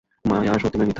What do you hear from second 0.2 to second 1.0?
মায়া সত্য নয়, মিথ্যা।